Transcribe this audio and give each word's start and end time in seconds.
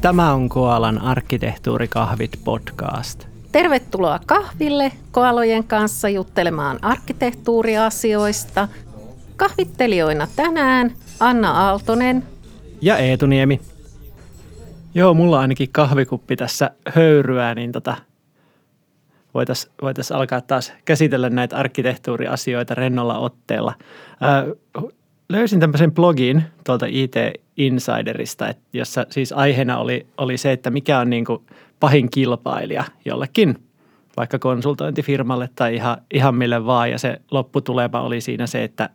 Tämä 0.00 0.32
on 0.32 0.48
Koalan 0.48 0.98
arkkitehtuurikahvit 0.98 2.40
podcast. 2.44 3.26
Tervetuloa 3.52 4.20
kahville 4.26 4.92
koalojen 5.10 5.64
kanssa 5.64 6.08
juttelemaan 6.08 6.78
arkkitehtuuriasioista. 6.82 8.68
Kahvittelijoina 9.36 10.28
tänään 10.36 10.92
Anna 11.20 11.50
Aaltonen 11.50 12.22
ja 12.80 12.98
Eetu 12.98 13.26
Niemi. 13.26 13.60
Joo, 14.94 15.14
mulla 15.14 15.36
on 15.36 15.42
ainakin 15.42 15.68
kahvikuppi 15.72 16.36
tässä 16.36 16.70
höyryä, 16.88 17.54
niin 17.54 17.72
tota, 17.72 17.96
voitaisiin 19.34 19.72
voitais 19.82 20.12
alkaa 20.12 20.40
taas 20.40 20.72
käsitellä 20.84 21.30
näitä 21.30 21.56
arkkitehtuuriasioita 21.56 22.74
rennolla 22.74 23.18
otteella. 23.18 23.74
Ää, 24.20 24.44
löysin 25.28 25.60
tämmöisen 25.60 25.92
blogin 25.92 26.42
tuolta 26.64 26.86
IT 26.88 27.14
Insiderista, 27.66 28.54
jossa 28.72 29.06
siis 29.10 29.32
aiheena 29.32 29.78
oli, 29.78 30.06
oli 30.18 30.36
se, 30.36 30.52
että 30.52 30.70
mikä 30.70 30.98
on 30.98 31.10
niin 31.10 31.24
kuin 31.24 31.42
pahin 31.80 32.10
kilpailija 32.10 32.84
jollekin 33.04 33.56
vaikka 34.16 34.38
konsultointifirmalle 34.38 35.50
tai 35.54 35.74
ihan, 35.74 35.96
ihan 36.14 36.34
mille 36.34 36.66
vaan. 36.66 36.90
Ja 36.90 36.98
se 36.98 37.20
lopputulema 37.30 38.00
oli 38.00 38.20
siinä 38.20 38.46
se, 38.46 38.64
että, 38.64 38.90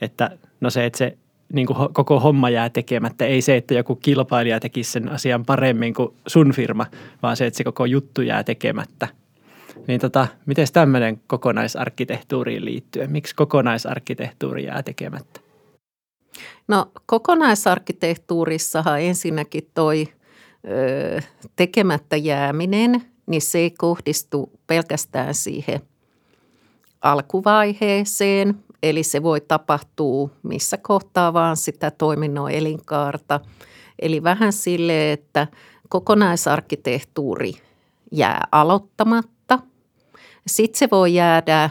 että 0.00 0.30
no 0.60 0.70
se, 0.70 0.84
että 0.84 0.98
se 0.98 1.18
niin 1.52 1.66
kuin 1.66 1.92
koko 1.92 2.20
homma 2.20 2.50
jää 2.50 2.70
tekemättä. 2.70 3.24
Ei 3.24 3.40
se, 3.40 3.56
että 3.56 3.74
joku 3.74 3.96
kilpailija 3.96 4.60
tekisi 4.60 4.92
sen 4.92 5.08
asian 5.08 5.44
paremmin 5.44 5.94
kuin 5.94 6.14
sun 6.26 6.52
firma, 6.52 6.86
vaan 7.22 7.36
se, 7.36 7.46
että 7.46 7.58
se 7.58 7.64
koko 7.64 7.84
juttu 7.84 8.22
jää 8.22 8.44
tekemättä. 8.44 9.08
Niin 9.86 10.00
tota, 10.00 10.26
miten 10.46 10.66
tämmöinen 10.72 11.20
kokonaisarkkitehtuuriin 11.26 12.64
liittyen? 12.64 13.12
Miksi 13.12 13.34
kokonaisarkkitehtuuri 13.34 14.64
jää 14.64 14.82
tekemättä? 14.82 15.40
No 16.68 16.90
kokonaisarkkitehtuurissahan 17.06 19.00
ensinnäkin 19.00 19.70
toi 19.74 20.08
ö, 20.68 21.20
tekemättä 21.56 22.16
jääminen, 22.16 23.02
niin 23.26 23.42
se 23.42 23.58
ei 23.58 23.70
kohdistu 23.70 24.50
pelkästään 24.66 25.34
siihen 25.34 25.80
alkuvaiheeseen, 27.02 28.64
eli 28.82 29.02
se 29.02 29.22
voi 29.22 29.40
tapahtua 29.40 30.30
missä 30.42 30.76
kohtaa 30.76 31.32
vaan 31.32 31.56
sitä 31.56 31.90
toiminnon 31.90 32.50
elinkaarta. 32.50 33.40
Eli 33.98 34.22
vähän 34.22 34.52
sille, 34.52 35.12
että 35.12 35.46
kokonaisarkkitehtuuri 35.88 37.52
jää 38.12 38.46
aloittamatta. 38.52 39.58
Sitten 40.46 40.78
se 40.78 40.88
voi 40.90 41.14
jäädä 41.14 41.70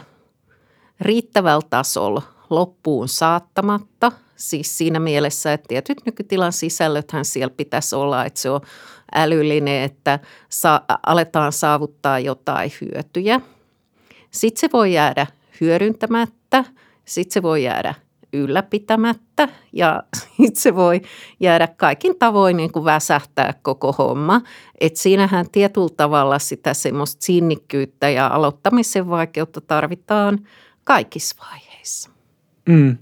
riittävällä 1.00 1.66
tasolla 1.70 2.22
loppuun 2.50 3.08
saattamatta– 3.08 4.12
Siis 4.38 4.78
siinä 4.78 5.00
mielessä, 5.00 5.52
että 5.52 5.68
tietyt 5.68 5.98
nykytilan 6.06 6.52
sisällöthän 6.52 7.24
siellä 7.24 7.54
pitäisi 7.56 7.96
olla, 7.96 8.24
että 8.24 8.40
se 8.40 8.50
on 8.50 8.60
älyllinen, 9.14 9.82
että 9.82 10.18
sa- 10.48 10.82
aletaan 11.06 11.52
saavuttaa 11.52 12.18
jotain 12.18 12.72
hyötyjä. 12.80 13.40
Sitten 14.30 14.60
se 14.60 14.68
voi 14.72 14.92
jäädä 14.92 15.26
hyödyntämättä, 15.60 16.64
sitten 17.04 17.32
se 17.34 17.42
voi 17.42 17.64
jäädä 17.64 17.94
ylläpitämättä 18.32 19.48
ja 19.72 20.02
sitten 20.36 20.62
se 20.62 20.74
voi 20.74 21.00
jäädä 21.40 21.68
kaikin 21.76 22.18
tavoin 22.18 22.56
niin 22.56 22.72
kuin 22.72 22.84
väsähtää 22.84 23.54
koko 23.62 23.92
homma. 23.92 24.40
Et 24.80 24.96
siinähän 24.96 25.50
tietyllä 25.50 25.94
tavalla 25.96 26.38
sitä 26.38 26.74
semmoista 26.74 27.24
sinnikkyyttä 27.24 28.08
ja 28.08 28.26
aloittamisen 28.26 29.08
vaikeutta 29.08 29.60
tarvitaan 29.60 30.38
kaikissa 30.84 31.36
vaiheissa. 31.50 32.17
Mm. 32.68 32.96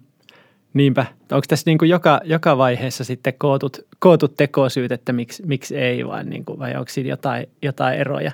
Niinpä. 0.75 1.06
Onko 1.33 1.45
tässä 1.48 1.62
niin 1.67 1.78
kuin 1.78 1.89
joka, 1.89 2.20
joka 2.25 2.59
vaiheessa 2.59 3.05
sitten 3.05 3.34
kootut, 3.39 3.78
kootut 3.98 4.34
tekosyyt, 4.36 4.92
että 4.92 5.12
miksi, 5.12 5.42
miksi 5.47 5.77
ei, 5.77 6.06
vaan 6.06 6.31
niin 6.31 6.45
kuin, 6.45 6.58
vai 6.58 6.77
onko 6.77 6.89
siinä 6.89 7.08
jotain, 7.08 7.47
jotain 7.62 7.98
eroja 7.98 8.33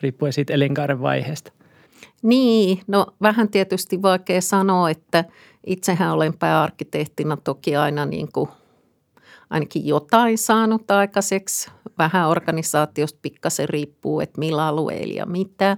riippuen 0.00 0.32
siitä 0.32 0.52
elinkaaren 0.52 1.00
vaiheesta? 1.00 1.52
Niin, 2.22 2.80
no 2.86 3.06
vähän 3.22 3.48
tietysti 3.48 4.02
vaikea 4.02 4.40
sanoa, 4.40 4.90
että 4.90 5.24
itsehän 5.66 6.12
olen 6.12 6.34
pääarkkitehtina 6.38 7.36
toki 7.36 7.76
aina 7.76 8.06
niin 8.06 8.28
kuin 8.32 8.48
ainakin 9.50 9.86
jotain 9.86 10.38
saanut 10.38 10.90
aikaiseksi. 10.90 11.70
Vähän 11.98 12.28
organisaatiosta 12.28 13.18
pikkasen 13.22 13.68
riippuu, 13.68 14.20
että 14.20 14.38
millä 14.38 14.66
alueella 14.66 15.14
ja 15.14 15.26
mitä. 15.26 15.76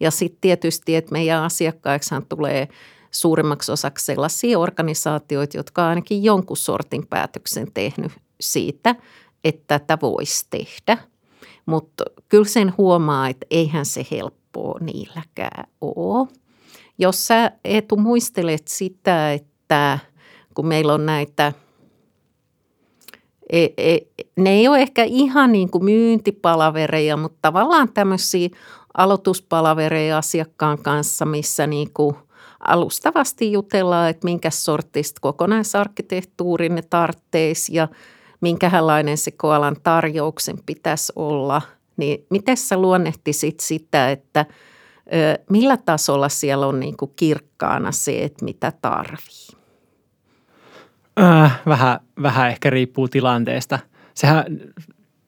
Ja 0.00 0.10
sitten 0.10 0.40
tietysti, 0.40 0.96
että 0.96 1.12
meidän 1.12 1.42
asiakkaiksahan 1.42 2.26
tulee– 2.26 2.68
suurimmaksi 3.12 3.72
osaksi 3.72 4.04
sellaisia 4.04 4.58
organisaatioita, 4.58 5.56
jotka 5.56 5.82
on 5.82 5.88
ainakin 5.88 6.24
jonkun 6.24 6.56
sortin 6.56 7.06
päätöksen 7.06 7.72
tehnyt 7.74 8.12
siitä, 8.40 8.94
että 9.44 9.78
tätä 9.78 9.98
voisi 10.02 10.46
tehdä. 10.50 10.98
Mutta 11.66 12.04
kyllä 12.28 12.44
sen 12.44 12.74
huomaa, 12.78 13.28
että 13.28 13.46
eihän 13.50 13.86
se 13.86 14.06
helppoa 14.10 14.78
niilläkään 14.80 15.64
ole. 15.80 16.28
Jos 16.98 17.26
sä 17.26 17.52
Eetu 17.64 17.96
muistelet 17.96 18.68
sitä, 18.68 19.32
että 19.32 19.98
kun 20.54 20.66
meillä 20.66 20.94
on 20.94 21.06
näitä 21.06 21.52
e, 23.50 23.66
e, 23.76 23.98
ne 24.36 24.50
ei 24.50 24.68
ole 24.68 24.80
ehkä 24.82 25.04
ihan 25.04 25.52
niin 25.52 25.70
kuin 25.70 25.84
myyntipalavereja, 25.84 27.16
mutta 27.16 27.38
tavallaan 27.42 27.92
tämmöisiä 27.92 28.48
aloituspalavereja 28.94 30.18
asiakkaan 30.18 30.78
kanssa, 30.78 31.24
missä 31.24 31.66
niin 31.66 31.90
kuin– 31.94 32.16
alustavasti 32.68 33.52
jutellaan, 33.52 34.10
että 34.10 34.24
minkä 34.24 34.50
sortista 34.50 35.20
kokonaisarkkitehtuuri 35.20 36.68
ne 36.68 36.82
tartteisi 36.90 37.74
ja 37.74 37.88
minkälainen 38.40 39.18
se 39.18 39.30
koalan 39.30 39.76
tarjouksen 39.82 40.56
pitäisi 40.66 41.12
olla. 41.16 41.62
Niin 41.96 42.26
miten 42.30 42.56
sä 42.56 42.76
luonnehtisit 42.76 43.60
sitä, 43.60 44.10
että 44.10 44.46
millä 45.50 45.76
tasolla 45.76 46.28
siellä 46.28 46.66
on 46.66 46.80
niin 46.80 46.96
kuin 46.96 47.12
kirkkaana 47.16 47.92
se, 47.92 48.24
että 48.24 48.44
mitä 48.44 48.72
tarvii? 48.82 49.62
Äh, 51.20 51.60
vähän, 51.66 52.00
vähän 52.22 52.48
ehkä 52.48 52.70
riippuu 52.70 53.08
tilanteesta. 53.08 53.78
Sehän, 54.14 54.44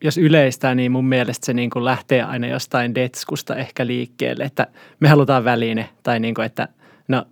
jos 0.05 0.19
yleistää, 0.19 0.75
niin 0.75 0.93
mun 0.93 1.09
mielestä 1.09 1.47
se 1.47 1.55
niin 1.55 1.71
kuin 1.71 1.85
lähtee 1.85 2.23
aina 2.23 2.47
jostain 2.47 2.95
detskusta 2.95 3.57
ehkä 3.57 3.87
liikkeelle, 3.87 4.45
että 4.45 4.67
me 5.01 5.09
halutaan 5.09 5.45
väline 5.45 5.89
tai 6.03 6.21
niin 6.21 6.35
kuin, 6.35 6.47
että– 6.47 6.69
No 7.09 7.25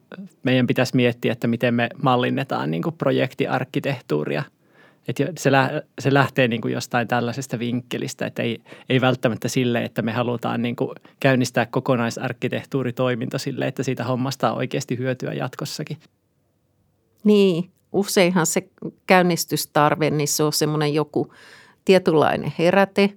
meidän 0.43 0.66
pitäisi 0.66 0.97
miettiä, 0.97 1.33
että 1.33 1.47
miten 1.47 1.75
me 1.75 1.88
mallinnetaan 2.03 2.71
niin 2.71 2.83
kuin 2.83 2.94
projektiarkkitehtuuria. 2.99 4.43
Että 5.09 5.25
se, 5.38 5.53
lä- 5.53 5.83
se 5.99 6.15
lähtee 6.15 6.49
niin 6.49 6.60
kuin 6.60 6.75
jostain 6.75 7.09
tällaisesta 7.09 7.59
vinkkelistä, 7.59 8.27
että 8.27 8.43
ei, 8.43 8.61
ei 8.88 9.00
välttämättä 9.00 9.49
sille, 9.49 9.84
että 9.84 10.03
me 10.03 10.12
halutaan 10.12 10.62
niin 10.62 10.77
kuin 10.77 10.91
käynnistää 11.21 11.66
kokonaisarkkitehtuuritoiminta 11.66 13.38
sille, 13.38 13.66
että 13.66 13.82
siitä 13.82 14.05
hommasta 14.05 14.53
on 14.53 14.59
oikeasti 14.59 14.99
hyötyä 14.99 15.32
jatkossakin. 15.32 15.97
Niin, 17.25 17.71
useinhan 17.93 18.47
se 18.47 18.69
käynnistystarve, 19.06 20.11
niin 20.11 20.28
se 20.28 20.43
on 20.43 20.53
semmoinen 20.53 20.94
joku 20.94 21.32
tietynlainen 21.84 22.53
heräte– 22.59 23.11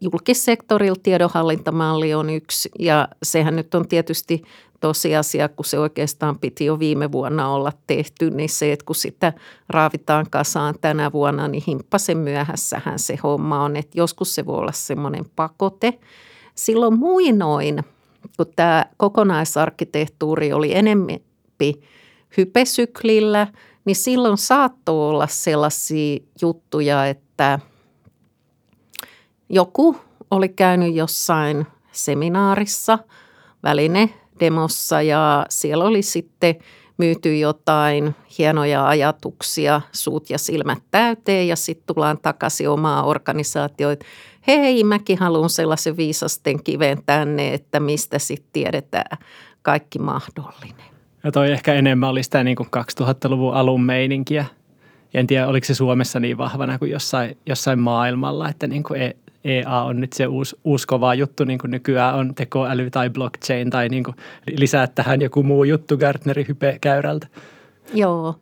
Julkissektorilla 0.00 0.96
tiedonhallintamalli 1.02 2.14
on 2.14 2.30
yksi 2.30 2.70
ja 2.78 3.08
sehän 3.22 3.56
nyt 3.56 3.74
on 3.74 3.88
tietysti 3.88 4.42
tosiasia, 4.80 5.48
kun 5.48 5.64
se 5.64 5.78
oikeastaan 5.78 6.38
piti 6.38 6.64
jo 6.64 6.78
viime 6.78 7.12
vuonna 7.12 7.48
olla 7.48 7.72
tehty, 7.86 8.30
niin 8.30 8.48
se, 8.48 8.72
että 8.72 8.84
kun 8.84 8.96
sitä 8.96 9.32
raavitaan 9.68 10.26
kasaan 10.30 10.74
tänä 10.80 11.12
vuonna, 11.12 11.48
niin 11.48 11.62
himppasen 11.66 12.18
myöhässähän 12.18 12.98
se 12.98 13.18
homma 13.22 13.64
on, 13.64 13.76
että 13.76 13.98
joskus 13.98 14.34
se 14.34 14.46
voi 14.46 14.58
olla 14.58 14.72
semmoinen 14.72 15.24
pakote. 15.36 15.98
Silloin 16.54 16.98
muinoin, 16.98 17.84
kun 18.36 18.46
tämä 18.56 18.86
kokonaisarkkitehtuuri 18.96 20.52
oli 20.52 20.74
enemmän 20.74 21.18
hypesyklillä, 22.36 23.46
niin 23.84 23.96
silloin 23.96 24.38
saattoi 24.38 25.08
olla 25.08 25.26
sellaisia 25.26 26.18
juttuja, 26.42 27.06
että 27.06 27.58
joku 29.48 29.96
oli 30.30 30.48
käynyt 30.48 30.94
jossain 30.94 31.66
seminaarissa, 31.92 32.98
väline 33.62 34.10
demossa 34.40 35.02
ja 35.02 35.46
siellä 35.48 35.84
oli 35.84 36.02
sitten 36.02 36.54
myyty 36.98 37.38
jotain 37.38 38.14
hienoja 38.38 38.88
ajatuksia, 38.88 39.80
suut 39.92 40.30
ja 40.30 40.38
silmät 40.38 40.82
täyteen 40.90 41.48
ja 41.48 41.56
sitten 41.56 41.94
tullaan 41.94 42.18
takaisin 42.18 42.68
omaa 42.68 43.02
organisaatioon, 43.02 43.96
hei, 44.46 44.84
mäkin 44.84 45.18
haluan 45.18 45.50
sellaisen 45.50 45.96
viisasten 45.96 46.64
kiven 46.64 46.98
tänne, 47.06 47.54
että 47.54 47.80
mistä 47.80 48.18
sitten 48.18 48.50
tiedetään 48.52 49.18
kaikki 49.62 49.98
mahdollinen. 49.98 50.88
Ja 51.24 51.32
toi 51.32 51.50
ehkä 51.50 51.74
enemmän 51.74 52.08
oli 52.08 52.22
sitä 52.22 52.44
niin 52.44 52.56
kuin 52.56 52.68
2000-luvun 53.02 53.54
alun 53.54 53.82
meininkiä. 53.82 54.44
En 55.14 55.26
tiedä, 55.26 55.48
oliko 55.48 55.64
se 55.64 55.74
Suomessa 55.74 56.20
niin 56.20 56.38
vahvana 56.38 56.78
kuin 56.78 56.90
jossain, 56.90 57.38
jossain 57.46 57.78
maailmalla, 57.78 58.48
että 58.48 58.66
niin 58.66 58.82
kuin 58.82 59.14
EA 59.48 59.82
on 59.82 60.00
nyt 60.00 60.12
se 60.12 60.26
uusi, 60.26 60.56
uusi 60.64 60.86
kova 60.86 61.14
juttu, 61.14 61.44
niin 61.44 61.58
kuin 61.58 61.70
nykyään 61.70 62.14
on 62.14 62.34
tekoäly 62.34 62.90
tai 62.90 63.10
blockchain 63.10 63.70
tai 63.70 63.88
niin 63.88 64.04
kuin 64.04 64.16
lisää 64.56 64.86
tähän 64.86 65.22
joku 65.22 65.42
muu 65.42 65.64
juttu 65.64 65.96
Gartnerin 65.96 66.48
hype-käyrältä. 66.48 67.26
Joo. 67.94 68.34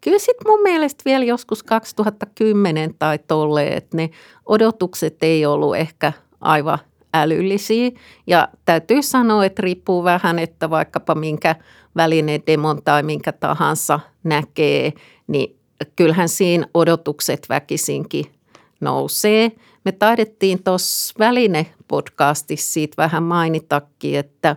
Kyllä 0.00 0.18
sitten 0.18 0.52
mun 0.52 0.62
mielestä 0.62 1.02
vielä 1.04 1.24
joskus 1.24 1.62
2010 1.62 2.94
tai 2.98 3.18
tolle, 3.18 3.68
että 3.68 3.96
ne 3.96 4.10
odotukset 4.46 5.16
ei 5.22 5.46
ollut 5.46 5.76
ehkä 5.76 6.12
aivan 6.40 6.78
älyllisiä. 7.14 7.90
Ja 8.26 8.48
täytyy 8.64 9.02
sanoa, 9.02 9.44
että 9.44 9.62
riippuu 9.62 10.04
vähän, 10.04 10.38
että 10.38 10.70
vaikkapa 10.70 11.14
minkä 11.14 11.56
välinedemon 11.96 12.82
tai 12.84 13.02
minkä 13.02 13.32
tahansa 13.32 14.00
näkee, 14.24 14.92
niin 15.26 15.56
kyllähän 15.96 16.28
siinä 16.28 16.66
odotukset 16.74 17.46
väkisinkin 17.48 18.24
nousee. 18.80 19.52
Me 19.84 19.92
taidettiin 19.92 20.62
tuossa 20.64 21.14
välinepodcastissa 21.18 22.72
siitä 22.72 22.94
vähän 22.96 23.22
mainitakin, 23.22 24.18
että 24.18 24.56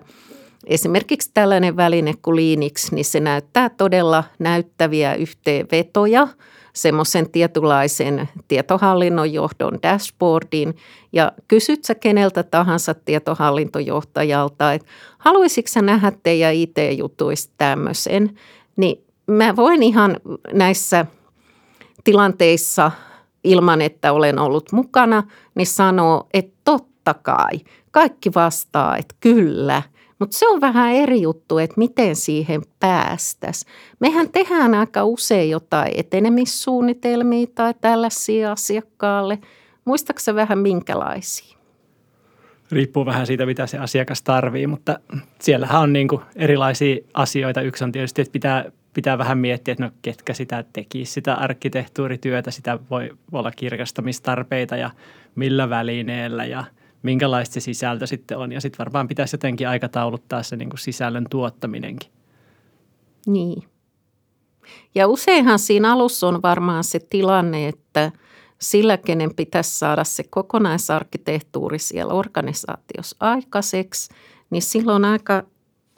esimerkiksi 0.66 1.31
tällainen 1.34 1.78
väline 1.78 2.14
kuin 2.22 2.36
Linux, 2.36 2.92
niin 2.92 3.06
se 3.06 3.20
näyttää 3.20 3.70
todella 3.70 4.24
näyttäviä 4.40 5.16
yhteenvetoja– 5.16 6.28
semmoisen 6.74 7.30
tietynlaisen 7.30 8.30
tietohallinnon 8.48 9.34
johdon 9.34 9.80
dashboardin. 9.84 10.75
Ja 11.14 11.31
kysyt 11.48 11.86
sä 11.86 11.96
keneltä 11.96 12.44
tahansa 12.44 12.94
tietohallintojohtajalta, 12.94 14.74
että 14.74 14.88
haluaisitko 15.18 15.72
sä 15.72 15.81
nähdä 15.81 16.12
teidän 16.24 16.54
IT-jutuista 16.54 17.54
tämmöisen, 17.58 18.40
niin 18.75 19.06
mä 19.28 19.56
voin 19.56 19.84
ihan 19.84 20.18
näissä 20.54 21.06
tilanteissa 22.04 22.92
ilman, 23.44 23.81
että 23.81 24.13
olen 24.13 24.40
ollut 24.40 24.72
mukana, 24.72 25.24
niin 25.56 25.68
sanoa, 25.68 26.28
että 26.34 26.57
totta 26.63 27.13
kai. 27.13 27.60
Kaikki 27.92 28.31
vastaa, 28.34 28.98
että 28.98 29.16
kyllä– 29.19 29.81
mutta 30.24 30.38
se 30.38 30.48
on 30.48 30.62
vähän 30.62 30.92
eri 30.92 31.22
juttu, 31.22 31.57
että 31.57 31.74
miten 31.78 32.16
siihen 32.16 32.62
päästäisiin. 32.80 33.72
Mehän 34.00 34.30
tehdään 34.31 34.74
aika 34.74 35.06
usein 35.06 35.50
jotain 35.50 35.92
etenemissuunnitelmia 35.95 37.48
tai 37.56 37.74
tällaisia 37.81 38.51
asiakkaalle. 38.51 39.40
Muistaaksä 39.86 40.36
vähän 40.36 40.60
minkälaisia? 40.60 41.57
Riippuu 42.72 43.06
vähän 43.06 43.28
siitä, 43.28 43.46
mitä 43.46 43.68
se 43.68 43.78
asiakas 43.78 44.22
tarvii, 44.22 44.68
mutta 44.68 45.00
siellähän 45.42 45.81
on 45.81 45.94
niin 45.94 46.07
erilaisia 46.36 46.98
asioita. 47.13 47.62
Yksi 47.62 47.84
on 47.84 47.92
tietysti, 47.92 48.22
että 48.22 48.31
pitää, 48.31 48.72
pitää 48.94 49.18
vähän 49.18 49.38
miettiä, 49.38 49.72
että 49.72 49.84
no 49.84 49.92
ketkä 50.01 50.34
sitä 50.34 50.63
teki, 50.74 51.06
sitä 51.06 51.34
arkkitehtuurityötä, 51.34 52.51
sitä 52.51 52.80
voi 52.90 53.10
olla 53.31 53.51
kirkastamistarpeita 53.51 54.75
ja 54.75 54.90
millä 55.36 55.69
välineellä 55.69 56.45
ja– 56.45 56.63
minkälaista 57.04 57.54
se 57.54 57.60
sisältö 57.60 58.07
sitten 58.07 58.38
on. 58.38 58.51
Ja 58.51 58.62
sitten 58.62 58.78
varmaan 58.78 59.07
pitäisi 59.07 59.34
jotenkin 59.34 59.69
aikatauluttaa 59.69 60.44
se 60.44 60.56
niin 60.56 60.69
kuin 60.69 60.80
sisällön 60.80 61.25
tuottaminenkin. 61.30 62.12
Niin. 63.28 63.63
Ja 64.96 65.07
useinhan 65.07 65.60
siinä 65.60 65.94
alussa 65.94 66.28
on 66.28 66.42
varmaan 66.42 66.84
se 66.84 67.00
tilanne, 67.00 67.68
että 67.68 68.12
sillä, 68.62 68.98
kenen 68.98 69.36
pitäisi 69.36 69.78
saada 69.78 70.04
se 70.04 70.24
kokonaisarkkitehtuuri 70.24 71.80
siellä 71.80 72.13
organisaatiossa 72.13 73.16
aikaiseksi, 73.19 74.13
niin 74.50 74.62
silloin 74.62 75.06
aika 75.06 75.44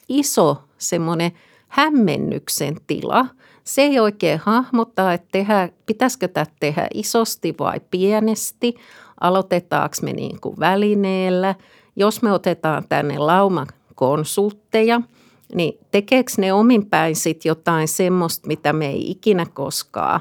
iso 0.10 0.64
semmoinen 0.78 1.32
hämmennyksen 1.76 2.76
tila. 2.88 3.26
Se 3.64 3.82
ei 3.82 4.00
oikein 4.00 4.40
hahmota, 4.40 5.14
että 5.14 5.28
tehdä, 5.32 5.70
pitäisikö 5.86 6.28
tämä 6.28 6.46
tehdä 6.60 6.88
isosti 6.94 7.56
vai 7.60 7.82
pienesti– 7.92 8.76
aloitetaanko 9.22 9.96
me 10.02 10.14
niin 10.14 10.42
kuin 10.42 10.60
välineellä. 10.60 11.56
Jos 11.96 12.22
me 12.22 12.32
otetaan 12.32 12.84
tänne 12.90 13.18
lauma 13.18 13.68
konsultteja, 13.96 15.02
niin 15.56 15.80
tekeekö 15.92 16.32
ne 16.38 16.54
omin 16.54 16.86
päin 16.86 17.16
sit 17.16 17.46
jotain 17.46 17.88
semmoista, 17.88 18.48
mitä 18.48 18.74
me 18.74 18.88
ei 18.88 19.12
ikinä 19.12 19.46
koskaan 19.54 20.20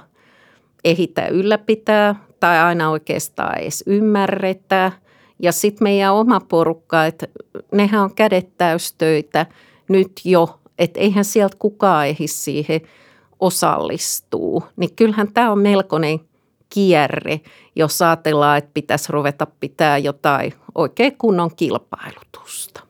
ehitä 0.85 1.27
ylläpitää 1.27 2.15
tai 2.41 2.59
aina 2.59 2.91
oikeastaan 2.91 3.59
edes 3.59 3.85
ymmärretä. 3.87 4.93
Ja 5.39 5.53
sitten 5.53 5.85
meidän 5.85 6.15
oma 6.15 6.41
porukka, 6.41 7.07
että 7.07 7.27
nehän 7.73 8.03
on 8.03 8.15
kädettäystöitä 8.15 9.47
nyt 9.89 10.13
jo, 10.25 10.61
että 10.79 11.01
eihän 11.01 11.25
sieltä 11.25 11.57
kukaan 11.59 12.07
ehdi 12.07 12.27
siihen 12.27 12.81
osallistuu. 13.41 14.65
Niin 14.77 14.97
kyllähän 14.97 15.33
tämä 15.33 15.53
on 15.53 15.59
melkoinen 15.59 16.21
kierre, 16.69 17.41
jos 17.77 18.03
ajatellaan, 18.03 18.59
että 18.59 18.71
pitäisi 18.75 19.13
ruveta 19.13 19.47
pitää 19.61 19.99
jotain 19.99 20.53
oikein 20.75 21.17
kunnon 21.19 21.51
kilpailutusta. 21.57 22.81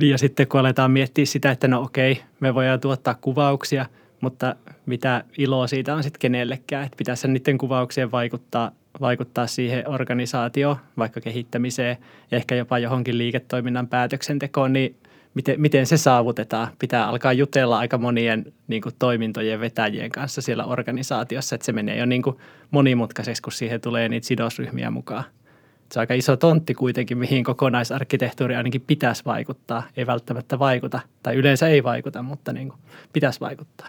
Ja 0.00 0.18
sitten 0.18 0.48
kun 0.48 0.60
aletaan 0.60 0.90
miettiä 0.90 1.26
sitä, 1.26 1.50
että 1.50 1.68
no 1.68 1.82
okei, 1.82 2.22
me 2.40 2.54
voidaan 2.54 2.80
tuottaa 2.80 3.14
kuvauksia, 3.20 3.86
mutta 4.20 4.56
mitä 4.86 5.24
iloa 5.38 5.66
siitä 5.66 5.94
on 5.94 6.02
sitten 6.02 6.20
kenellekään, 6.20 6.84
että 6.84 6.96
pitäisi 6.96 7.28
niiden 7.28 7.58
kuvauksien 7.58 8.10
vaikuttaa, 8.10 8.70
vaikuttaa 9.00 9.46
siihen 9.46 9.88
organisaatioon, 9.88 10.76
vaikka 10.98 11.20
kehittämiseen, 11.20 11.96
ehkä 12.32 12.54
jopa 12.54 12.78
johonkin 12.78 13.18
liiketoiminnan 13.18 13.88
päätöksentekoon, 13.88 14.72
niin 14.72 14.96
miten, 15.36 15.60
miten 15.60 15.86
se 15.86 15.96
saavutetaan. 15.96 16.68
Pitää 16.78 17.08
alkaa 17.08 17.32
jutella 17.32 17.78
aika 17.78 17.98
monien 17.98 18.52
niin 18.68 18.82
kuin, 18.82 18.94
toimintojen 18.98 19.60
vetäjien 19.60 20.10
kanssa 20.10 20.42
siellä 20.42 20.64
organisaatiossa, 20.64 21.54
että 21.54 21.64
se 21.64 21.72
menee 21.72 21.98
jo 21.98 22.06
niin 22.06 22.22
kuin, 22.22 22.36
monimutkaiseksi, 22.70 23.42
kun 23.42 23.52
siihen 23.52 23.80
tulee 23.80 24.08
niitä 24.08 24.26
sidosryhmiä 24.26 24.90
mukaan. 24.90 25.24
Se 25.92 25.98
on 25.98 26.02
aika 26.02 26.14
iso 26.14 26.36
tontti 26.36 26.74
kuitenkin, 26.74 27.18
mihin 27.18 27.44
kokonaisarkkitehtuuri 27.44 28.56
ainakin 28.56 28.80
pitäisi 28.86 29.24
vaikuttaa. 29.24 29.82
Ei 29.96 30.06
välttämättä 30.06 30.58
vaikuta, 30.58 31.00
tai 31.22 31.34
yleensä 31.34 31.68
ei 31.68 31.82
vaikuta, 31.82 32.22
mutta 32.22 32.52
niin 32.52 32.68
kuin, 32.68 32.78
pitäisi 33.12 33.40
vaikuttaa. 33.40 33.88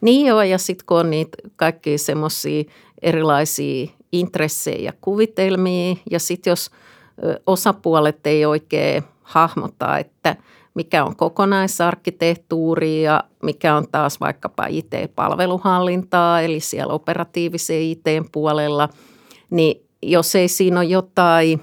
Niin 0.00 0.26
joo, 0.26 0.42
ja 0.42 0.58
sitten 0.58 0.86
kun 0.86 0.98
on 0.98 1.10
niitä 1.10 1.36
kaikkia 1.56 1.98
semmoisia 1.98 2.64
erilaisia 3.02 3.86
intressejä 4.12 4.78
ja 4.78 4.92
kuvitelmia, 5.00 5.96
ja 6.10 6.18
sitten 6.18 6.50
jos 6.50 6.70
osapuolet 7.46 8.26
ei 8.26 8.44
oikein 8.44 9.02
hahmottaa, 9.32 9.98
että 9.98 10.36
mikä 10.74 11.04
on 11.04 11.16
kokonaisarkkitehtuuri 11.16 13.02
ja 13.02 13.24
mikä 13.42 13.76
on 13.76 13.86
taas 13.92 14.20
vaikkapa 14.20 14.66
IT-palveluhallintaa, 14.66 16.40
eli 16.40 16.60
siellä 16.60 16.92
operatiivisen 16.92 17.80
IT-puolella, 17.80 18.88
niin 19.50 19.86
jos 20.02 20.34
ei 20.34 20.48
siinä 20.48 20.80
ole 20.80 20.88
jotain 20.88 21.60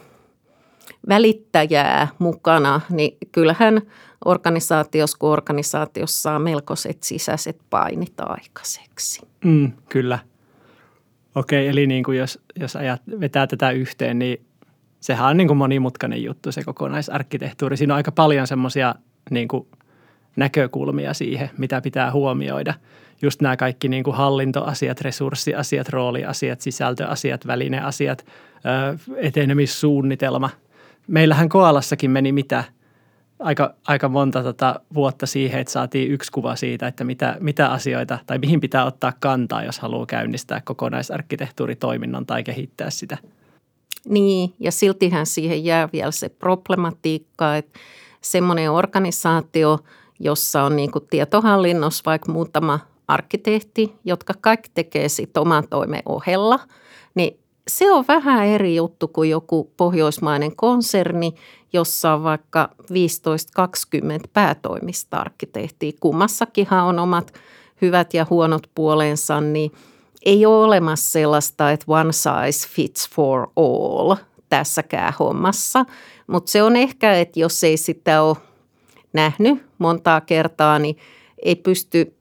välittäjää 1.10 2.07
mukana, 2.19 2.81
niin 2.89 3.18
kyllähän 3.31 3.81
organisaatiossa 4.25 5.18
kuin 5.18 5.31
organisaatiossa 5.31 6.21
saa 6.21 6.39
melkoiset 6.39 7.04
sisäiset 7.04 7.60
painit 7.69 8.13
aikaiseksi. 8.19 9.21
Mm, 9.45 9.71
kyllä. 9.89 10.19
Okei, 11.35 11.68
eli 11.68 11.88
niin 11.88 12.04
kuin 12.04 12.18
jos, 12.18 12.40
jos 12.59 12.76
ajat, 12.76 13.02
vetää 13.19 13.47
tätä 13.47 13.71
yhteen, 13.71 14.19
niin 14.19 14.45
sehän 14.99 15.29
on 15.29 15.37
niin 15.37 15.47
kuin 15.47 15.57
monimutkainen 15.57 16.23
juttu 16.23 16.51
se 16.51 16.63
kokonaisarkkitehtuuri. 16.63 17.77
Siinä 17.77 17.94
on 17.94 17.95
aika 17.95 18.11
paljon 18.11 18.47
semmoisia 18.47 18.95
niin 19.31 19.47
näkökulmia 20.35 21.13
siihen, 21.13 21.49
mitä 21.57 21.81
pitää 21.81 22.11
huomioida. 22.11 22.73
Just 23.21 23.41
nämä 23.41 23.57
kaikki 23.57 23.89
niin 23.89 24.03
kuin 24.03 24.15
hallintoasiat, 24.15 25.01
resurssiasiat, 25.01 25.89
rooliasiat, 25.89 26.61
sisältöasiat, 26.61 27.47
välineasiat, 27.47 28.25
etenemissuunnitelma. 29.18 30.49
Meillähän 31.07 31.49
Koalassakin 31.49 32.11
meni 32.11 32.31
mitä 32.31 32.63
aika, 33.39 33.73
aika 33.87 34.09
monta 34.09 34.44
tota 34.44 34.79
vuotta 34.94 35.25
siihen, 35.25 35.61
että 35.61 35.73
saatiin 35.73 36.11
yksi 36.11 36.31
kuva 36.31 36.56
siitä, 36.56 36.87
että 36.87 37.03
mitä, 37.03 37.37
mitä 37.39 37.71
asioita 37.71 38.19
tai 38.25 38.37
mihin 38.37 38.61
pitää 38.61 38.85
ottaa 38.85 39.13
kantaa, 39.19 39.63
jos 39.63 39.79
haluaa 39.79 40.06
käynnistää 40.06 40.61
kokonaisarkkitehtuuritoiminnon 40.61 42.25
tai 42.25 42.44
kehittää 42.44 42.89
sitä– 42.89 43.18
niin, 44.06 44.53
ja 44.59 44.71
siltihän 44.71 45.25
siihen 45.25 45.65
jää 45.65 45.89
vielä 45.94 46.11
se 46.11 46.29
problematiikka, 46.29 47.56
että 47.56 47.79
semmoinen 48.21 48.71
organisaatio, 48.71 49.79
jossa 50.19 50.63
on 50.63 50.75
niin 50.75 50.91
tietohallinnossa 51.09 52.03
vaikka 52.06 52.31
muutama 52.31 52.79
arkkitehti, 53.07 53.95
jotka 54.06 54.33
kaikki 54.41 54.69
tekee 54.73 55.09
sitten 55.09 55.41
oman 55.41 55.63
toimen 55.69 56.01
ohella, 56.06 56.59
niin 57.15 57.39
se 57.68 57.91
on 57.91 58.06
vähän 58.07 58.45
eri 58.45 58.75
juttu 58.75 59.07
kuin 59.07 59.29
joku 59.29 59.71
pohjoismainen 59.77 60.56
konserni, 60.56 61.33
jossa 61.73 62.13
on 62.13 62.23
vaikka 62.23 62.69
15-20 62.81 62.85
päätoimista 64.33 65.18
arkkitehtiä. 65.18 65.91
Kummassakinhan 65.99 66.85
on 66.85 66.99
omat 66.99 67.33
hyvät 67.81 68.13
ja 68.13 68.27
huonot 68.29 68.69
puolensa, 68.75 69.41
niin– 69.41 69.71
ei 70.26 70.45
ole 70.45 70.66
olemassa 70.66 71.11
sellaista, 71.11 71.71
että 71.71 71.85
one 71.88 72.11
size 72.11 72.68
fits 72.68 73.09
for 73.09 73.47
all 73.56 74.16
tässäkään 74.49 75.14
hommassa, 75.19 75.85
mutta 76.28 76.52
se 76.52 76.64
on 76.64 76.76
ehkä, 76.76 77.14
että 77.14 77.40
jos 77.40 77.64
ei 77.64 77.78
sitä 77.78 78.21
ole 78.21 78.38
nähnyt 79.14 79.66
montaa 79.78 80.21
kertaa, 80.21 80.80
niin 80.80 80.97
ei 81.44 81.56
pysty 81.56 82.16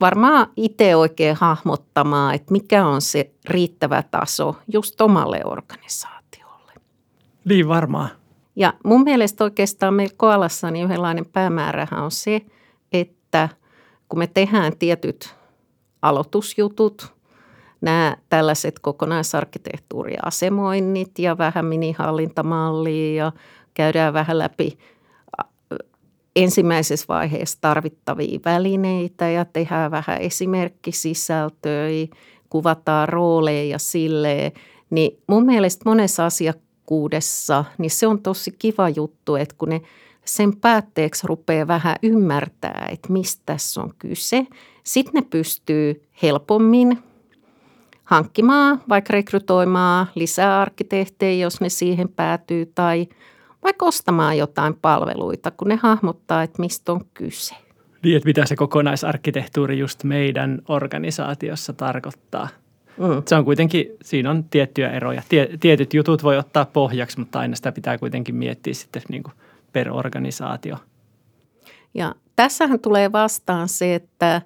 varmaan 0.00 0.46
itse 0.56 0.96
oikein 0.96 1.36
hahmottamaan, 1.36 2.34
että 2.34 2.52
mikä 2.52 2.86
on 2.86 3.00
se 3.00 3.30
riittävä 3.44 4.02
taso 4.02 4.56
just 4.72 5.00
omalle 5.00 5.40
organisaatiolle. 5.44 6.72
Niin 7.44 7.68
varmaan. 7.68 8.08
Ja 8.56 8.74
mun 8.84 9.02
mielestä 9.02 9.44
oikeastaan 9.44 9.94
meillä 9.94 10.14
Koalassa 10.16 10.70
niin 10.70 10.84
yhdenlainen 10.84 11.26
päämäärähän 11.26 12.02
on 12.02 12.10
se, 12.10 12.42
että 12.92 13.48
kun 14.08 14.18
me 14.18 14.26
tehdään 14.26 14.76
tietyt 14.78 15.34
aloitusjutut, 16.02 17.15
nämä 17.86 18.16
tällaiset 18.28 18.78
kokonaisarkkitehtuuriasemoinnit 18.78 21.18
ja 21.18 21.38
vähän 21.38 21.64
minihallintamallia 21.64 23.24
ja 23.24 23.32
käydään 23.74 24.12
vähän 24.12 24.38
läpi 24.38 24.78
ensimmäisessä 26.36 27.06
vaiheessa 27.08 27.58
tarvittavia 27.60 28.40
välineitä 28.44 29.28
ja 29.28 29.44
tehdään 29.44 29.90
vähän 29.90 30.20
esimerkkisisältöä, 30.20 31.88
kuvataan 32.50 33.08
rooleja 33.08 33.78
silleen, 33.78 34.52
niin 34.90 35.18
mun 35.26 35.46
mielestä 35.46 35.82
monessa 35.84 36.26
asiakkuudessa 36.26 37.64
niin 37.78 37.90
se 37.90 38.06
on 38.06 38.22
tosi 38.22 38.54
kiva 38.58 38.88
juttu, 38.88 39.36
että 39.36 39.54
kun 39.58 39.68
ne 39.68 39.80
sen 40.24 40.56
päätteeksi 40.56 41.26
rupeaa 41.26 41.66
vähän 41.66 41.96
ymmärtää, 42.02 42.88
että 42.92 43.12
mistä 43.12 43.42
tässä 43.46 43.80
on 43.80 43.92
kyse. 43.98 44.46
Sitten 44.84 45.14
ne 45.14 45.22
pystyy 45.30 46.02
helpommin 46.22 46.98
hankkimaan, 48.06 48.82
vaikka 48.88 49.12
rekrytoimaan 49.12 50.06
lisää 50.14 50.60
arkkitehtejä, 50.60 51.44
jos 51.44 51.60
ne 51.60 51.68
siihen 51.68 52.08
päätyy, 52.08 52.66
tai 52.74 53.06
vaikka 53.62 53.86
ostamaan 53.86 54.38
jotain 54.38 54.74
palveluita, 54.74 55.50
kun 55.50 55.68
ne 55.68 55.76
hahmottaa, 55.76 56.42
että 56.42 56.62
mistä 56.62 56.92
on 56.92 57.00
kyse. 57.14 57.54
Niin, 58.02 58.16
että 58.16 58.26
mitä 58.26 58.46
se 58.46 58.56
kokonaisarkkitehtuuri 58.56 59.78
just 59.78 60.04
meidän 60.04 60.62
organisaatiossa 60.68 61.72
tarkoittaa. 61.72 62.48
Mm. 62.98 63.22
Se 63.26 63.34
on 63.34 63.44
kuitenkin, 63.44 63.86
siinä 64.02 64.30
on 64.30 64.44
tiettyjä 64.44 64.90
eroja. 64.90 65.22
Tietyt 65.60 65.94
jutut 65.94 66.22
voi 66.22 66.38
ottaa 66.38 66.64
pohjaksi, 66.64 67.18
mutta 67.18 67.38
aina 67.40 67.56
sitä 67.56 67.72
pitää 67.72 67.98
kuitenkin 67.98 68.34
miettiä 68.34 68.74
sitten 68.74 69.02
niin 69.08 69.22
kuin 69.22 69.34
per 69.72 69.90
organisaatio. 69.90 70.76
Ja 71.94 72.14
tässähän 72.36 72.80
tulee 72.80 73.12
vastaan 73.12 73.68
se, 73.68 73.94
että 73.94 74.42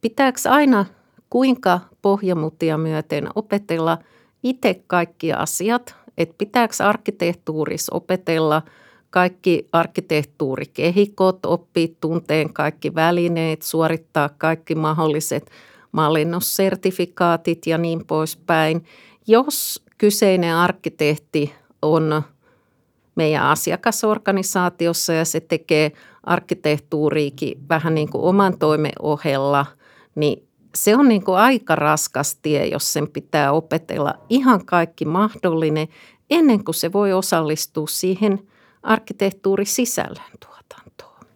pitääkö 0.00 0.38
aina 0.48 0.84
kuinka 1.32 1.80
pohjamutia 2.02 2.78
myöten 2.78 3.28
opetella 3.34 3.98
itse 4.42 4.82
kaikki 4.86 5.32
asiat, 5.32 5.94
että 6.18 6.34
pitääkö 6.38 6.74
arkkitehtuurissa 6.78 7.96
opetella 7.96 8.62
kaikki 9.10 9.68
arkkitehtuurikehikot, 9.72 11.46
oppia 11.46 11.88
tunteen 12.00 12.52
kaikki 12.52 12.94
välineet, 12.94 13.62
suorittaa 13.62 14.28
kaikki 14.28 14.74
mahdolliset 14.74 15.50
mallinnussertifikaatit 15.92 17.66
ja 17.66 17.78
niin 17.78 18.06
poispäin. 18.06 18.84
Jos 19.26 19.82
kyseinen 19.98 20.54
arkkitehti 20.56 21.54
on 21.82 22.22
meidän 23.14 23.42
asiakasorganisaatiossa 23.42 25.12
ja 25.12 25.24
se 25.24 25.40
tekee 25.40 25.92
arkkitehtuuriikin 26.22 27.58
vähän 27.68 27.94
niin 27.94 28.10
kuin 28.10 28.24
oman 28.24 28.58
toimen 28.58 28.92
ohella, 29.02 29.66
niin 30.14 30.51
se 30.74 30.96
on 30.96 31.08
niin 31.08 31.24
kuin 31.24 31.38
aika 31.38 31.74
raskas 31.74 32.38
tie, 32.42 32.66
jos 32.66 32.92
sen 32.92 33.08
pitää 33.08 33.52
opetella 33.52 34.14
ihan 34.28 34.66
kaikki 34.66 35.04
mahdollinen 35.04 35.88
ennen 36.30 36.64
kuin 36.64 36.74
se 36.74 36.92
voi 36.92 37.12
osallistua 37.12 37.86
siihen 37.86 38.38
arkkitehtuurisisällön 38.82 40.32
tuotantoon. 40.40 41.26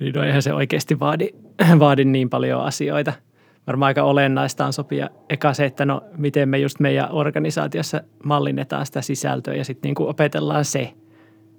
Niin 0.00 0.14
no 0.14 0.22
eihän 0.22 0.42
se 0.42 0.52
oikeasti 0.52 1.00
vaadi, 1.00 1.28
vaadi 1.78 2.04
niin 2.04 2.30
paljon 2.30 2.64
asioita– 2.64 3.12
varmaan 3.68 3.88
aika 3.88 4.02
olennaista 4.02 4.66
on 4.66 4.72
sopia 4.72 5.10
eka 5.28 5.54
se, 5.54 5.64
että 5.64 5.84
no 5.84 6.02
miten 6.16 6.48
me 6.48 6.58
just 6.58 6.80
meidän 6.80 7.12
organisaatiossa 7.12 8.00
mallinnetaan 8.24 8.86
sitä 8.86 9.02
sisältöä 9.02 9.54
ja 9.54 9.64
sitten 9.64 9.88
niin 9.88 10.08
opetellaan 10.08 10.64
se, 10.64 10.94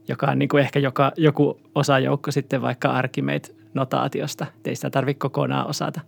joka 0.08 0.28
on 0.28 0.40
niin 0.40 0.50
kuin 0.50 0.62
ehkä 0.62 0.80
joka, 0.80 1.12
joku 1.18 1.60
osajoukko 1.76 2.32
sitten 2.32 2.62
vaikka 2.62 2.92
Archimate 2.92 3.56
notaatiosta. 3.74 4.46
Ei 4.66 4.76
sitä 4.76 4.90
tarvitse 4.90 5.20
kokonaan 5.20 5.68
osata. 5.68 6.02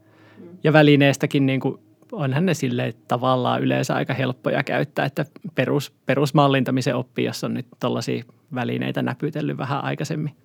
Ja 0.64 0.74
välineestäkin 0.74 1.46
niin 1.46 1.60
kuin 1.60 1.80
onhan 2.12 2.46
ne 2.46 2.54
sille 2.54 2.94
tavallaan 3.08 3.62
yleensä 3.62 3.96
aika 3.96 4.14
helppoja 4.14 4.64
käyttää, 4.64 5.06
että 5.06 5.26
perus, 5.56 5.94
perusmallintamisen 6.06 6.96
oppii, 6.96 7.26
jos 7.26 7.44
on 7.44 7.54
nyt 7.54 7.68
tuollaisia 7.80 8.24
välineitä 8.56 9.02
näpytellyt 9.02 9.58
vähän 9.58 9.84
aikaisemmin. 9.84 10.36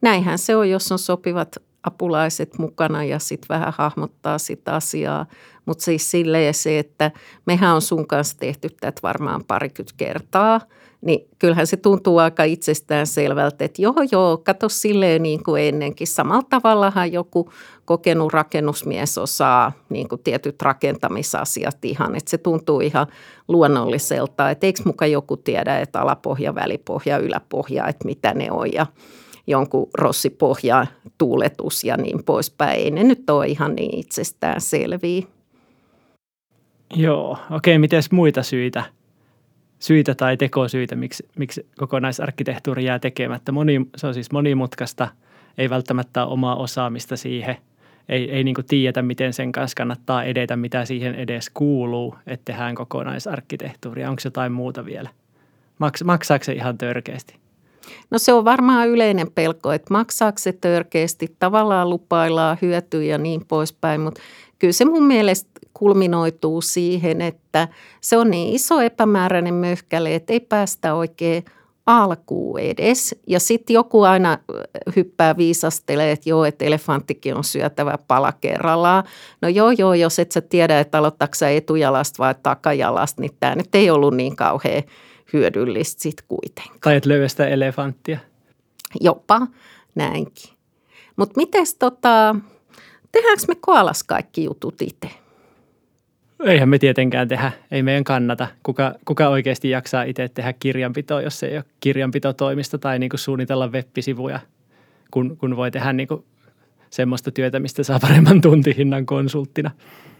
Näinhän 0.00 0.38
se 0.38 0.56
on, 0.56 0.70
jos 0.70 0.92
on 0.92 0.98
sopivat 0.98 1.56
apulaiset 1.82 2.58
mukana 2.58 3.04
ja 3.04 3.18
sitten 3.18 3.48
vähän 3.48 3.72
hahmottaa 3.76 4.38
sitä 4.38 4.74
asiaa. 4.74 5.26
Mutta 5.66 5.84
siis 5.84 6.10
silleen 6.10 6.54
se, 6.54 6.78
että 6.78 7.10
mehän 7.46 7.74
on 7.74 7.82
sun 7.82 8.06
kanssa 8.06 8.38
tehty 8.38 8.68
tätä 8.80 9.00
varmaan 9.02 9.44
parikymmentä 9.44 9.94
kertaa, 9.96 10.60
niin 11.04 11.28
kyllähän 11.38 11.66
se 11.66 11.76
tuntuu 11.76 12.18
aika 12.18 12.44
itsestään 12.44 13.06
selvältä, 13.06 13.64
että 13.64 13.82
joo 13.82 13.94
joo, 14.12 14.36
kato 14.36 14.68
silleen 14.68 15.22
niin 15.22 15.44
kuin 15.44 15.62
ennenkin. 15.62 16.06
Samalla 16.06 16.46
tavallahan 16.50 17.12
joku 17.12 17.50
kokenut 17.84 18.32
rakennusmies 18.32 19.18
osaa 19.18 19.72
niin 19.88 20.08
kuin 20.08 20.22
tietyt 20.24 20.62
rakentamisasiat 20.62 21.84
ihan, 21.84 22.16
että 22.16 22.30
se 22.30 22.38
tuntuu 22.38 22.80
ihan 22.80 23.06
luonnolliselta, 23.48 24.50
että 24.50 24.66
eikö 24.66 24.82
muka 24.84 25.06
joku 25.06 25.36
tiedä, 25.36 25.80
että 25.80 26.00
alapohja, 26.00 26.54
välipohja, 26.54 27.18
yläpohja, 27.18 27.88
että 27.88 28.04
mitä 28.04 28.34
ne 28.34 28.50
on 28.50 28.72
ja 28.72 28.86
jonkun 29.46 29.88
rossipohjaan 29.94 30.88
tuuletus 31.18 31.84
ja 31.84 31.96
niin 31.96 32.24
poispäin. 32.24 32.80
Ei 32.80 32.90
ne 32.90 33.04
nyt 33.04 33.30
ole 33.30 33.46
ihan 33.46 33.74
niin 33.74 33.98
itsestään 33.98 34.60
selviä. 34.60 35.22
Joo, 36.94 37.38
okei, 37.50 37.78
miten 37.78 38.02
muita 38.10 38.42
syitä, 38.42 38.82
syitä 39.84 40.14
tai 40.14 40.36
tekosyitä, 40.36 40.96
miksi, 40.96 41.28
miksi 41.38 41.66
kokonaisarkkitehtuuri 41.78 42.84
jää 42.84 42.98
tekemättä? 42.98 43.52
Moni, 43.52 43.86
se 43.96 44.06
on 44.06 44.14
siis 44.14 44.32
monimutkaista, 44.32 45.08
ei 45.58 45.70
välttämättä 45.70 46.24
ole 46.24 46.32
omaa 46.32 46.56
osaamista 46.56 47.16
siihen, 47.16 47.56
ei, 48.08 48.30
ei 48.30 48.44
niin 48.44 48.56
tiedetä, 48.68 49.02
miten 49.02 49.32
sen 49.32 49.52
kanssa 49.52 49.74
kannattaa 49.74 50.24
edetä, 50.24 50.56
mitä 50.56 50.84
siihen 50.84 51.14
edes 51.14 51.50
kuuluu, 51.54 52.14
että 52.26 52.44
tehdään 52.44 52.74
kokonaisarkkitehtuuria. 52.74 54.10
Onko 54.10 54.22
jotain 54.24 54.52
muuta 54.52 54.84
vielä? 54.84 55.10
Maks, 55.78 56.04
maksaako 56.04 56.44
se 56.44 56.52
ihan 56.52 56.78
törkeästi? 56.78 57.36
No 58.10 58.18
se 58.18 58.32
on 58.32 58.44
varmaan 58.44 58.88
yleinen 58.88 59.30
pelko, 59.34 59.72
että 59.72 59.94
maksaako 59.94 60.38
se 60.38 60.52
törkeästi, 60.52 61.36
tavallaan 61.38 61.90
lupaillaan 61.90 62.58
hyötyä 62.62 63.02
ja 63.02 63.18
niin 63.18 63.44
poispäin, 63.48 64.00
mutta 64.00 64.20
kyllä 64.58 64.72
se 64.72 64.84
mun 64.84 65.02
mielestä 65.02 65.50
kulminoituu 65.74 66.60
siihen, 66.60 67.20
että 67.20 67.68
se 68.00 68.16
on 68.16 68.30
niin 68.30 68.54
iso 68.54 68.80
epämääräinen 68.80 69.54
möhkäle, 69.54 70.14
että 70.14 70.32
ei 70.32 70.40
päästä 70.40 70.94
oikein 70.94 71.44
alkuun 71.86 72.60
edes. 72.60 73.14
Ja 73.26 73.40
sitten 73.40 73.74
joku 73.74 74.02
aina 74.02 74.38
hyppää 74.96 75.36
viisastelee, 75.36 76.12
että 76.12 76.28
joo, 76.28 76.44
että 76.44 76.64
elefanttikin 76.64 77.36
on 77.36 77.44
syötävä 77.44 77.98
pala 78.08 78.32
kerrallaan. 78.32 79.04
No 79.42 79.48
joo, 79.48 79.70
joo, 79.70 79.94
jos 79.94 80.18
et 80.18 80.32
sä 80.32 80.40
tiedä, 80.40 80.80
että 80.80 80.98
aloittaako 80.98 81.34
sä 81.34 81.50
etujalasta 81.50 82.22
vai 82.22 82.34
takajalasta, 82.42 83.22
niin 83.22 83.36
tämä 83.40 83.54
nyt 83.54 83.74
ei 83.74 83.90
ollut 83.90 84.14
niin 84.14 84.36
kauhean 84.36 84.82
hyödyllistä 85.32 86.02
sitten 86.02 86.24
kuitenkaan. 86.28 86.80
Tai 86.80 86.96
et 86.96 87.06
löyä 87.06 87.28
sitä 87.28 87.46
elefanttia. 87.48 88.18
Jopa 89.00 89.46
näinkin. 89.94 90.50
Mutta 91.16 91.36
miten 91.36 91.66
tota, 91.78 92.36
tehdäänkö 93.14 93.42
me 93.48 93.54
koalas 93.60 94.02
kaikki 94.02 94.44
jutut 94.44 94.82
itse? 94.82 95.10
Eihän 96.44 96.68
me 96.68 96.78
tietenkään 96.78 97.28
tehdä, 97.28 97.52
ei 97.70 97.82
meidän 97.82 98.04
kannata. 98.04 98.48
Kuka, 98.62 98.94
kuka 99.04 99.28
oikeasti 99.28 99.70
jaksaa 99.70 100.02
itse 100.02 100.28
tehdä 100.28 100.52
kirjanpitoa, 100.52 101.22
jos 101.22 101.42
ei 101.42 101.56
ole 101.56 101.64
kirjanpitotoimista 101.80 102.78
tai 102.78 102.98
niin 102.98 103.10
kuin 103.10 103.20
suunnitella 103.20 103.68
web-sivuja, 103.68 104.40
kun, 105.10 105.36
kun 105.36 105.56
voi 105.56 105.70
tehdä 105.70 105.92
niin 105.92 106.08
kuin 106.08 106.24
semmoista 106.90 107.30
työtä, 107.30 107.60
mistä 107.60 107.82
saa 107.82 107.98
paremman 108.00 108.40
tuntihinnan 108.40 109.06
konsulttina. 109.06 109.70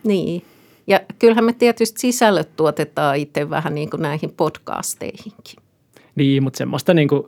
Niin, 0.04 0.42
ja 0.86 1.00
kyllähän 1.18 1.44
me 1.44 1.52
tietysti 1.52 2.00
sisällöt 2.00 2.56
tuotetaan 2.56 3.16
itse 3.16 3.50
vähän 3.50 3.74
niin 3.74 3.90
kuin 3.90 4.02
näihin 4.02 4.30
podcasteihinkin. 4.36 5.62
Niin, 6.14 6.42
mutta 6.42 6.58
semmoista 6.58 6.94
niin 6.94 7.08
kuin 7.08 7.22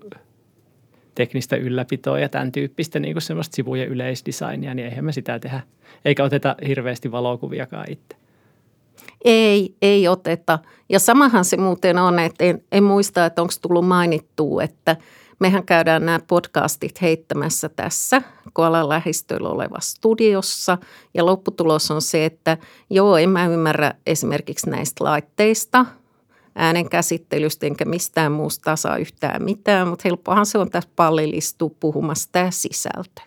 teknistä 1.16 1.56
ylläpitoa 1.56 2.18
ja 2.18 2.28
tämän 2.28 2.52
tyyppistä 2.52 2.98
niin 2.98 3.20
semmoista 3.20 3.56
sivujen 3.56 3.88
yleisdesignia, 3.88 4.74
niin 4.74 4.88
eihän 4.88 5.04
me 5.04 5.12
sitä 5.12 5.38
tehdä. 5.38 5.60
Eikä 6.04 6.24
oteta 6.24 6.56
hirveästi 6.66 7.12
valokuviakaan 7.12 7.86
itse. 7.90 8.16
Ei, 9.24 9.74
ei 9.82 10.08
oteta. 10.08 10.58
Ja 10.88 10.98
samahan 10.98 11.44
se 11.44 11.56
muuten 11.56 11.98
on, 11.98 12.18
että 12.18 12.44
en, 12.44 12.62
en 12.72 12.84
muista, 12.84 13.26
että 13.26 13.42
onko 13.42 13.54
tullut 13.62 13.86
mainittua, 13.86 14.62
että– 14.62 14.96
Mehän 15.38 15.64
käydään 15.64 16.06
nämä 16.06 16.20
podcastit 16.28 17.02
heittämässä 17.02 17.68
tässä 17.68 18.22
Koalan 18.52 18.88
lähistöllä 18.88 19.48
olevassa 19.48 19.96
studiossa 19.96 20.78
ja 21.14 21.26
lopputulos 21.26 21.90
on 21.90 22.02
se, 22.02 22.24
että 22.24 22.58
joo, 22.90 23.16
en 23.16 23.30
mä 23.30 23.46
ymmärrä 23.46 23.94
esimerkiksi 24.06 24.70
näistä 24.70 25.04
laitteista, 25.04 25.86
äänen 26.56 26.88
käsittelystä 26.88 27.66
enkä 27.66 27.84
mistään 27.84 28.32
muusta 28.32 28.76
saa 28.76 28.96
yhtään 28.96 29.44
mitään, 29.44 29.88
mutta 29.88 30.02
helppohan 30.04 30.46
se 30.46 30.58
on 30.58 30.70
tässä 30.70 30.90
pallilistua 30.96 31.70
puhumassa 31.80 32.28
tämä 32.32 32.50
sisältö. 32.50 33.20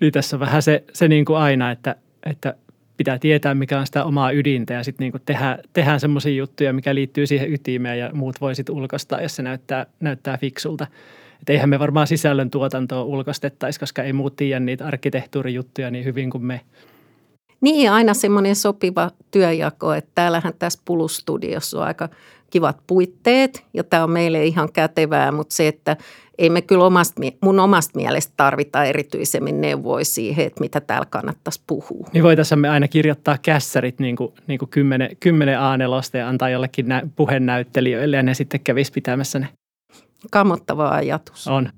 Niin 0.00 0.12
tässä 0.12 0.36
on 0.36 0.40
vähän 0.40 0.62
se, 0.62 0.84
se 0.92 1.08
niin 1.08 1.24
kuin 1.24 1.38
aina, 1.38 1.70
että, 1.70 1.96
että 2.26 2.54
pitää 2.96 3.18
tietää, 3.18 3.54
mikä 3.54 3.80
on 3.80 3.86
sitä 3.86 4.04
omaa 4.04 4.32
ydintä 4.32 4.74
ja 4.74 4.84
sitten 4.84 5.04
niin 5.04 5.22
tehdä, 5.26 5.58
tehdään 5.72 6.00
semmoisia 6.00 6.34
juttuja, 6.34 6.72
mikä 6.72 6.94
liittyy 6.94 7.26
siihen 7.26 7.52
ytimeen 7.52 7.98
ja 7.98 8.10
muut 8.12 8.40
voisit 8.40 8.70
ulkoistaa, 8.70 9.22
jos 9.22 9.36
se 9.36 9.42
näyttää, 9.42 9.86
näyttää 10.00 10.38
fiksulta. 10.38 10.86
Että 11.40 11.52
eihän 11.52 11.68
me 11.68 11.78
varmaan 11.78 12.06
sisällön 12.06 12.50
tuotantoa 12.50 13.02
ulkostettaisi, 13.02 13.80
koska 13.80 14.02
ei 14.02 14.12
muut 14.12 14.36
tiedä 14.36 14.60
niitä 14.60 14.86
arkkitehtuurijuttuja 14.86 15.90
niin 15.90 16.04
hyvin 16.04 16.30
kuin 16.30 16.44
me. 16.44 16.60
Niin, 17.60 17.90
aina 17.90 18.14
semmoinen 18.14 18.56
sopiva 18.56 19.10
työjako, 19.30 19.92
että 19.92 20.10
täällähän 20.14 20.52
tässä 20.58 20.82
Pulustudiossa 20.84 21.78
on 21.78 21.84
aika 21.84 22.08
kivat 22.50 22.76
puitteet 22.86 23.64
ja 23.74 23.84
tämä 23.84 24.04
on 24.04 24.10
meille 24.10 24.44
ihan 24.44 24.72
kätevää, 24.72 25.32
mutta 25.32 25.54
se, 25.54 25.68
että 25.68 25.96
ei 26.38 26.50
me 26.50 26.62
kyllä 26.62 26.84
omasta, 26.84 27.22
mun 27.40 27.60
omasta 27.60 27.98
mielestä 27.98 28.32
tarvita 28.36 28.84
erityisemmin 28.84 29.60
neuvoja 29.60 30.04
siihen, 30.04 30.46
että 30.46 30.60
mitä 30.60 30.80
täällä 30.80 31.06
kannattaisi 31.10 31.62
puhua. 31.66 32.08
Niin 32.12 32.24
voitaisiin 32.24 32.58
me 32.58 32.68
aina 32.68 32.88
kirjoittaa 32.88 33.38
kässärit 33.42 33.98
niin 33.98 34.16
kuin, 34.16 34.32
niin 34.46 34.58
kuin 34.58 34.68
10, 34.68 35.16
10 35.20 35.60
a 35.60 35.76
ja 36.18 36.28
antaa 36.28 36.48
jollekin 36.48 36.88
nä- 36.88 37.02
puhennäyttelijöille 37.16 38.16
ja 38.16 38.22
ne 38.22 38.34
sitten 38.34 38.60
kävisi 38.60 38.92
pitämässä 38.92 39.38
ne. 39.38 39.48
Kamottava 40.30 40.88
ajatus. 40.88 41.48
On. 41.48 41.68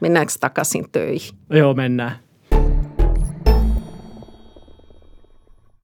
Mennäänkö 0.00 0.32
takaisin 0.40 0.84
töihin? 0.92 1.36
Joo, 1.50 1.74
mennään. 1.74 2.16